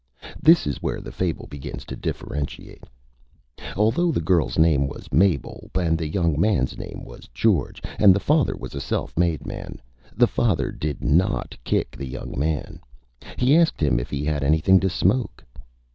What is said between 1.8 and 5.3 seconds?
to Differentiate. Although the Girl's name was